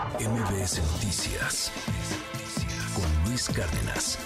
[0.00, 1.70] MBS Noticias
[2.94, 4.18] con Luis Cárdenas.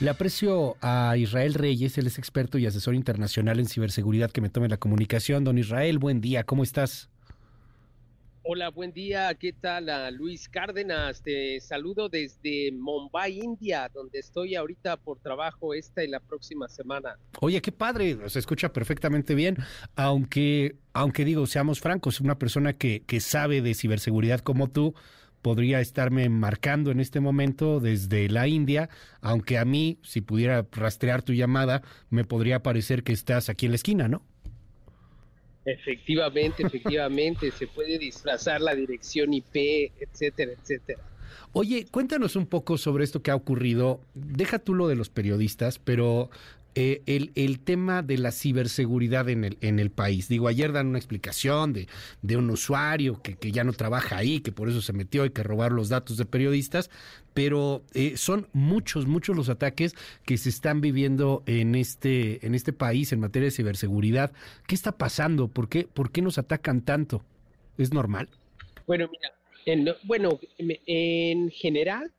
[0.00, 4.48] Le aprecio a Israel Reyes, él es experto y asesor internacional en ciberseguridad que me
[4.48, 5.44] tome la comunicación.
[5.44, 7.08] Don Israel, buen día, ¿cómo estás?
[8.44, 9.32] Hola, buen día.
[9.36, 9.86] ¿Qué tal,
[10.16, 11.22] Luis Cárdenas?
[11.22, 17.16] Te saludo desde Mumbai, India, donde estoy ahorita por trabajo esta y la próxima semana.
[17.40, 19.58] Oye, qué padre, se escucha perfectamente bien,
[19.94, 24.92] aunque, aunque digo, seamos francos, una persona que, que sabe de ciberseguridad como tú
[25.40, 31.22] podría estarme marcando en este momento desde la India, aunque a mí, si pudiera rastrear
[31.22, 34.24] tu llamada, me podría parecer que estás aquí en la esquina, ¿no?
[35.64, 41.00] Efectivamente, efectivamente, se puede disfrazar la dirección IP, etcétera, etcétera.
[41.52, 44.00] Oye, cuéntanos un poco sobre esto que ha ocurrido.
[44.14, 46.30] Deja tú lo de los periodistas, pero
[46.74, 50.28] eh, el, el, tema de la ciberseguridad en el, en el país.
[50.28, 51.86] Digo, ayer dan una explicación de,
[52.22, 55.30] de un usuario que, que, ya no trabaja ahí, que por eso se metió, hay
[55.30, 56.90] que robar los datos de periodistas,
[57.34, 62.72] pero eh, son muchos, muchos los ataques que se están viviendo en este, en este
[62.72, 64.32] país en materia de ciberseguridad.
[64.66, 65.48] ¿Qué está pasando?
[65.48, 67.22] ¿Por qué, por qué nos atacan tanto?
[67.76, 68.28] ¿Es normal?
[68.86, 69.32] Bueno, mira,
[69.66, 72.10] en, bueno, en general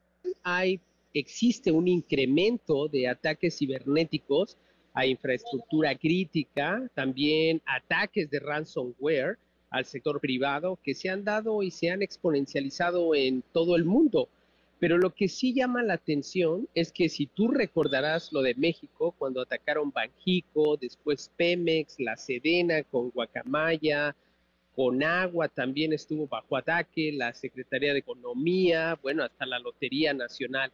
[0.42, 0.80] hay
[1.14, 4.58] existe un incremento de ataques cibernéticos
[4.92, 9.38] a infraestructura crítica, también ataques de ransomware
[9.70, 14.28] al sector privado que se han dado y se han exponencializado en todo el mundo.
[14.78, 19.14] Pero lo que sí llama la atención es que si tú recordarás lo de México,
[19.18, 24.14] cuando atacaron Banjico, después Pemex, la Sedena con Guacamaya,
[24.76, 30.72] con agua también estuvo bajo ataque, la Secretaría de Economía, bueno, hasta la Lotería Nacional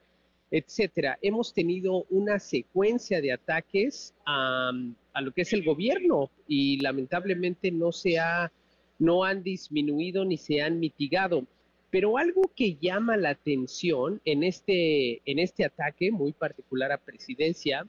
[0.51, 1.19] etcétera.
[1.23, 4.73] Hemos tenido una secuencia de ataques a,
[5.21, 8.51] lo que es el gobierno y lamentablemente no se ha,
[8.99, 11.47] no han disminuido ni se han mitigado.
[11.91, 17.87] Pero algo que llama la atención en este, en este ataque muy particular a presidencia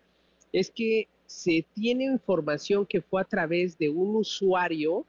[0.51, 5.05] es que se tiene información que fue a través de un usuario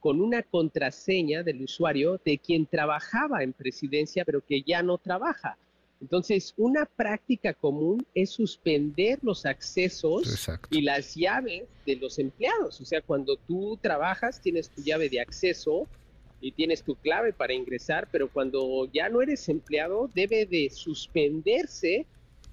[0.00, 5.56] con una contraseña del usuario de quien trabajaba en presidencia, pero que ya no trabaja.
[6.00, 12.80] Entonces, una práctica común es suspender los accesos y las llaves de los empleados.
[12.80, 15.86] O sea, cuando tú trabajas, tienes tu llave de acceso
[16.40, 22.06] y tienes tu clave para ingresar, pero cuando ya no eres empleado, debe de suspenderse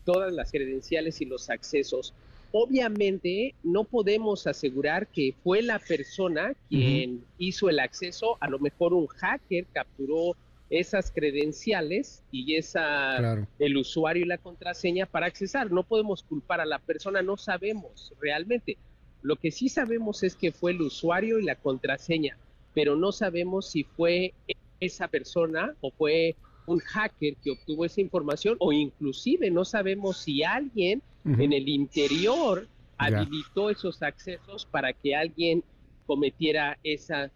[0.05, 2.13] todas las credenciales y los accesos.
[2.53, 8.93] Obviamente, no podemos asegurar que fue la persona quien hizo el acceso, a lo mejor
[8.93, 10.35] un hacker capturó
[10.71, 15.69] esas credenciales y esa el usuario y la contraseña para accesar.
[15.69, 18.77] No podemos culpar a la persona, no sabemos realmente.
[19.21, 22.37] Lo que sí sabemos es que fue el usuario y la contraseña,
[22.73, 24.33] pero no sabemos si fue
[24.79, 30.41] esa persona o fue un hacker que obtuvo esa información o inclusive no sabemos si
[30.41, 32.67] alguien en el interior
[32.97, 35.63] habilitó esos accesos para que alguien
[36.07, 37.29] cometiera esa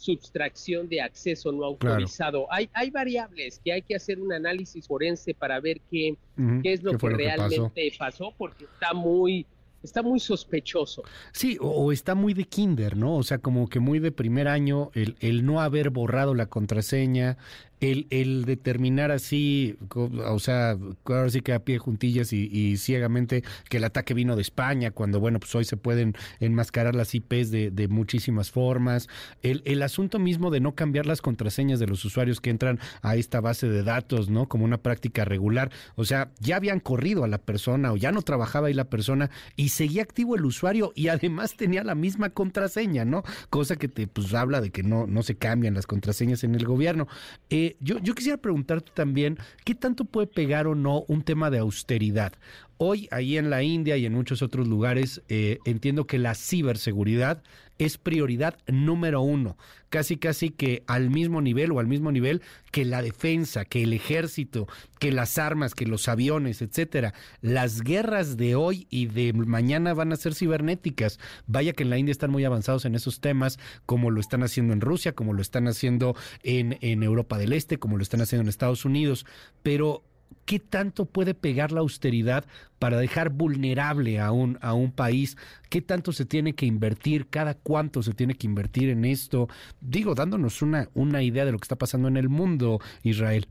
[0.00, 2.50] sustracción de acceso no autorizado.
[2.50, 6.16] Hay, hay variables que hay que hacer un análisis forense para ver qué,
[6.62, 8.32] qué es lo que realmente pasó?
[8.36, 9.46] porque está muy
[9.82, 11.02] está muy sospechoso.
[11.32, 13.16] Sí, o, está muy de kinder, ¿no?
[13.16, 17.38] O sea, como que muy de primer año, el, el no haber borrado la contraseña,
[17.80, 23.78] el, el determinar así, o sea, ahora sí que a pie juntillas y, ciegamente que
[23.78, 27.70] el ataque vino de España, cuando, bueno, pues hoy se pueden enmascarar las IPs de,
[27.70, 29.08] de muchísimas formas.
[29.42, 33.16] El, el asunto mismo de no cambiar las contraseñas de los usuarios que entran a
[33.16, 34.48] esta base de datos, ¿no?
[34.48, 35.70] Como una práctica regular.
[35.96, 39.30] O sea, ya habían corrido a la persona o ya no trabajaba ahí la persona
[39.56, 43.22] y seguía activo el usuario y además tenía la misma contraseña, ¿no?
[43.48, 46.64] Cosa que te pues habla de que no, no se cambian las contraseñas en el
[46.64, 47.08] gobierno.
[47.48, 52.32] Eh, yo, quisiera preguntarte también, ¿qué tanto puede pegar o no un tema de austeridad?
[52.78, 57.42] Hoy, ahí en la India y en muchos otros lugares, eh, entiendo que la ciberseguridad
[57.80, 59.56] es prioridad número uno,
[59.88, 63.94] casi casi que al mismo nivel o al mismo nivel que la defensa, que el
[63.94, 64.68] ejército,
[64.98, 67.14] que las armas, que los aviones, etcétera.
[67.40, 71.18] Las guerras de hoy y de mañana van a ser cibernéticas.
[71.46, 74.74] Vaya que en la India están muy avanzados en esos temas, como lo están haciendo
[74.74, 78.42] en Rusia, como lo están haciendo en, en Europa del Este, como lo están haciendo
[78.42, 79.24] en Estados Unidos.
[79.62, 80.04] Pero
[80.44, 82.44] ¿qué tanto puede pegar la austeridad
[82.78, 85.36] para dejar vulnerable a un, a un país?
[85.68, 87.28] ¿Qué tanto se tiene que invertir?
[87.28, 89.48] ¿Cada cuánto se tiene que invertir en esto?
[89.80, 93.46] Digo, dándonos una, una idea de lo que está pasando en el mundo, Israel.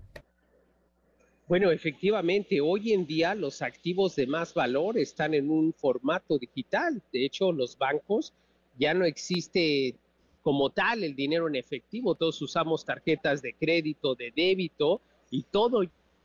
[1.47, 7.01] Bueno, efectivamente, hoy en día los activos de más valor están en un formato digital.
[7.11, 8.33] De hecho, los bancos
[8.77, 9.95] ya no existe
[10.41, 15.83] como tal el dinero en efectivo, todos usamos tarjetas de crédito, de débito y todo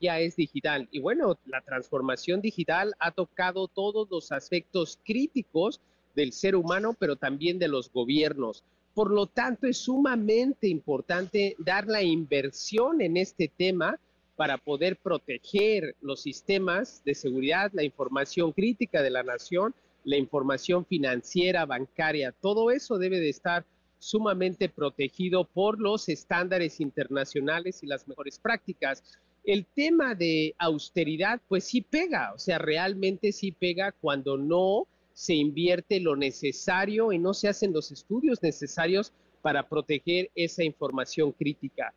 [0.08, 0.88] es digital.
[0.90, 5.80] Y bueno, la transformación digital ha tocado todos los aspectos críticos
[6.14, 8.62] del ser humano, pero también de los gobiernos.
[8.94, 13.98] Por lo tanto, es sumamente importante dar la inversión en este tema
[14.36, 19.74] para poder proteger los sistemas de seguridad, la información crítica de la nación,
[20.04, 23.64] la información financiera, bancaria, todo eso debe de estar
[23.98, 29.02] sumamente protegido por los estándares internacionales y las mejores prácticas.
[29.44, 35.34] El tema de austeridad, pues sí pega, o sea, realmente sí pega cuando no se
[35.34, 39.12] invierte lo necesario y no se hacen los estudios necesarios
[39.42, 41.92] para proteger esa información crítica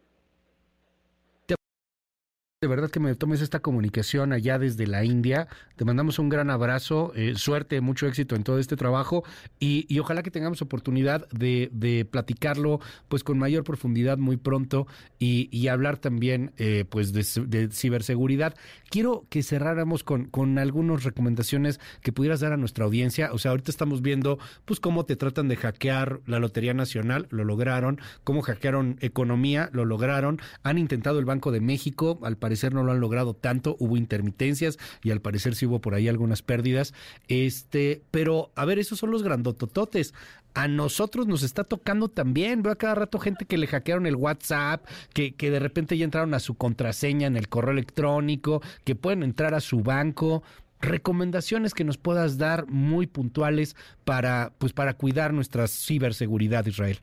[2.59, 5.48] de verdad que me tomes esta comunicación allá desde la India.
[5.75, 9.24] Te mandamos un gran abrazo, eh, suerte, mucho éxito en todo este trabajo
[9.59, 14.88] y, ojalá que tengamos oportunidad de, platicarlo pues con mayor profundidad muy pronto
[15.19, 18.56] y, hablar también eh, pues de, ciberseguridad.
[18.89, 23.33] Quiero que cerráramos con, algunas recomendaciones que pudieras dar a nuestra audiencia.
[23.33, 27.44] O sea, ahorita estamos viendo pues cómo te tratan de hackear la Lotería Nacional, lo
[27.44, 32.84] lograron, cómo hackearon economía, lo lograron, han intentado el Banco de México, al parecer no
[32.84, 36.94] lo han logrado tanto, hubo intermitencias y al parecer sí hubo por ahí algunas pérdidas.
[37.28, 40.14] Este, pero a ver, esos son los grandotototes.
[40.54, 42.64] A nosotros nos está tocando también.
[42.64, 46.06] Veo a cada rato gente que le hackearon el WhatsApp, que, que de repente ya
[46.06, 50.44] entraron a su contraseña en el correo electrónico, que pueden entrar a su banco
[50.80, 57.00] recomendaciones que nos puedas dar muy puntuales para pues para cuidar nuestra ciberseguridad Israel.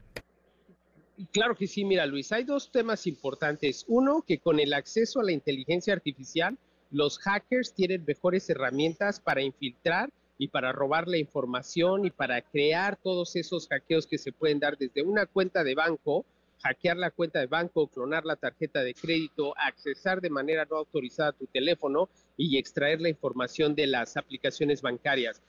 [1.30, 3.84] Claro que sí, mira Luis, hay dos temas importantes.
[3.86, 6.58] Uno, que con el acceso a la inteligencia artificial,
[6.90, 12.96] los hackers tienen mejores herramientas para infiltrar y para robar la información y para crear
[12.96, 16.24] todos esos hackeos que se pueden dar desde una cuenta de banco,
[16.62, 21.30] hackear la cuenta de banco, clonar la tarjeta de crédito, accesar de manera no autorizada
[21.30, 25.40] tu teléfono y extraer la información de las aplicaciones bancarias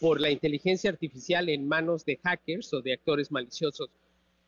[0.00, 3.88] por la inteligencia artificial en manos de hackers o de actores maliciosos.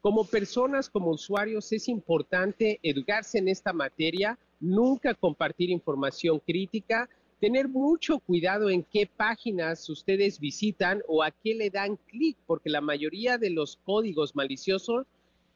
[0.01, 7.09] Como personas, como usuarios, es importante educarse en esta materia, nunca compartir información crítica,
[7.41, 12.71] tener mucho cuidado en qué páginas ustedes visitan o a qué le dan clic, porque
[12.71, 15.07] la mayoría de los códigos maliciosos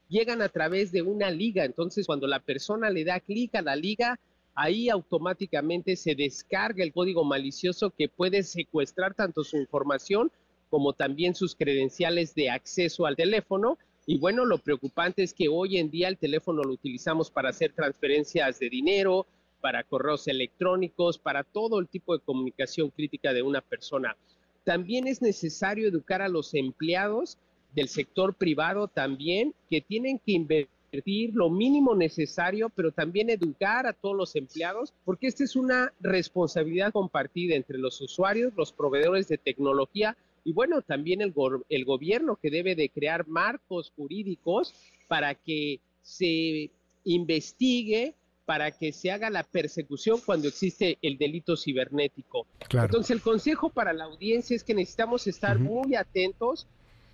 [0.09, 1.65] llegan a través de una liga.
[1.65, 4.19] Entonces, cuando la persona le da clic a la liga,
[4.55, 10.31] ahí automáticamente se descarga el código malicioso que puede secuestrar tanto su información
[10.69, 15.79] como también sus credenciales de acceso al teléfono y bueno, lo preocupante es que hoy
[15.79, 19.27] en día el teléfono lo utilizamos para hacer transferencias de dinero,
[19.61, 24.17] para correos electrónicos, para todo el tipo de comunicación crítica de una persona.
[24.65, 27.39] También es necesario educar a los empleados
[27.75, 33.93] del sector privado también, que tienen que invertir lo mínimo necesario, pero también educar a
[33.93, 39.39] todos los empleados, porque esta es una responsabilidad compartida entre los usuarios, los proveedores de
[39.39, 41.35] tecnología, y bueno, también el,
[41.69, 44.75] el gobierno que debe de crear marcos jurídicos
[45.09, 46.71] para que se
[47.05, 48.15] investigue,
[48.47, 52.47] para que se haga la persecución cuando existe el delito cibernético.
[52.71, 56.67] Entonces, el consejo para la audiencia es que necesitamos estar muy atentos.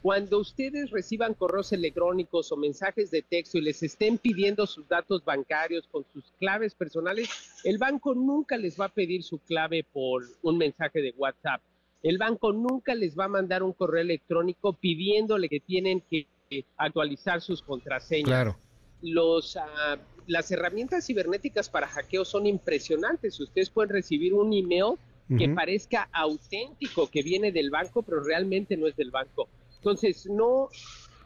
[0.02, 5.24] Cuando ustedes reciban correos electrónicos o mensajes de texto y les estén pidiendo sus datos
[5.24, 7.28] bancarios con sus claves personales,
[7.64, 11.60] el banco nunca les va a pedir su clave por un mensaje de WhatsApp
[12.08, 16.26] el banco nunca les va a mandar un correo electrónico pidiéndole que tienen que
[16.76, 18.28] actualizar sus contraseñas.
[18.28, 18.56] Claro.
[19.02, 23.38] Los, ah, las herramientas cibernéticas para hackeo son impresionantes.
[23.40, 24.94] Ustedes pueden recibir un email
[25.36, 29.48] que parezca auténtico, que viene del banco, pero realmente no es del banco.
[29.78, 30.68] Entonces, no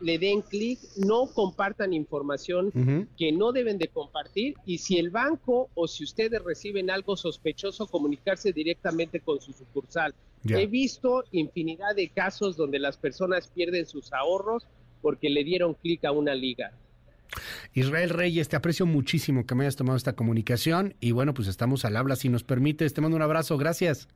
[0.00, 2.70] le den clic, no compartan información
[3.16, 7.86] que no deben de compartir y si el banco o si ustedes reciben algo sospechoso,
[7.86, 10.14] comunicarse directamente con su sucursal.
[10.48, 14.66] He visto infinidad de casos donde las personas pierden sus ahorros
[15.02, 16.72] porque le dieron clic a una liga.
[17.74, 21.84] Israel Reyes, te aprecio muchísimo que me hayas tomado esta comunicación y bueno, pues estamos
[21.84, 22.92] al habla si nos permites.
[22.94, 24.08] Te mando un abrazo, gracias.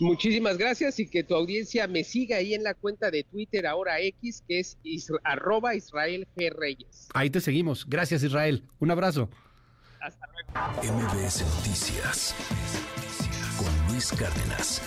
[0.00, 4.00] Muchísimas gracias y que tu audiencia me siga ahí en la cuenta de Twitter ahora
[4.00, 4.78] X, que es
[5.24, 6.52] arroba Israel G.
[6.54, 7.08] Reyes.
[7.14, 7.84] Ahí te seguimos.
[7.88, 8.62] Gracias Israel.
[8.78, 9.28] Un abrazo.
[10.00, 10.98] Hasta luego.
[10.98, 12.34] MBS Noticias
[13.58, 14.80] con Luis Cárdenas.